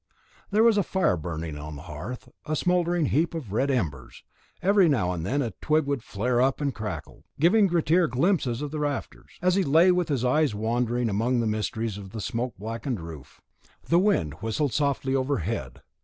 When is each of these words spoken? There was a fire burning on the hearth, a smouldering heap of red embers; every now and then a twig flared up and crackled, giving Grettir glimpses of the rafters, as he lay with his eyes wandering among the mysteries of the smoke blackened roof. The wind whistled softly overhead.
There 0.49 0.63
was 0.63 0.79
a 0.79 0.81
fire 0.81 1.15
burning 1.15 1.59
on 1.59 1.75
the 1.75 1.83
hearth, 1.83 2.27
a 2.47 2.55
smouldering 2.55 3.05
heap 3.05 3.35
of 3.35 3.51
red 3.53 3.69
embers; 3.69 4.23
every 4.59 4.89
now 4.89 5.11
and 5.11 5.23
then 5.23 5.43
a 5.43 5.51
twig 5.61 6.01
flared 6.01 6.41
up 6.41 6.59
and 6.59 6.73
crackled, 6.73 7.23
giving 7.39 7.67
Grettir 7.67 8.07
glimpses 8.07 8.63
of 8.63 8.71
the 8.71 8.79
rafters, 8.79 9.33
as 9.43 9.53
he 9.53 9.63
lay 9.63 9.91
with 9.91 10.09
his 10.09 10.25
eyes 10.25 10.55
wandering 10.55 11.07
among 11.07 11.39
the 11.39 11.45
mysteries 11.45 11.99
of 11.99 12.13
the 12.13 12.19
smoke 12.21 12.55
blackened 12.57 12.99
roof. 12.99 13.41
The 13.83 13.99
wind 13.99 14.33
whistled 14.41 14.73
softly 14.73 15.13
overhead. 15.13 15.81